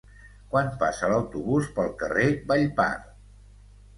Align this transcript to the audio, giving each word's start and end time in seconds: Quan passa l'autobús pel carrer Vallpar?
Quan 0.53 0.71
passa 0.83 1.09
l'autobús 1.11 1.69
pel 1.75 1.93
carrer 2.01 2.25
Vallpar? 2.53 2.91